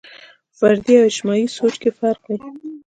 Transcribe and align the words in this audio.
فردي 0.57 0.93
او 0.97 1.05
اجتماعي 1.09 1.45
سوچ 1.57 1.75
کې 1.81 1.89
فرق 1.99 2.21
وي. 2.29 2.37